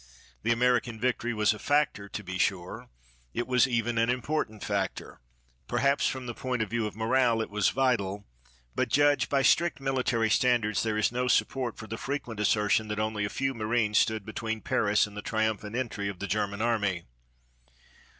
[0.41, 2.89] The American victory was a factor, to be sure.
[3.35, 5.21] It was even an important factor.
[5.67, 8.25] Perhaps, from the point of view of morale, it was vital,
[8.73, 12.97] but judged by strict military standards there is no support for the frequent assertion that
[12.99, 17.03] only a few marines stood between Paris and the triumphant entry of the German Army.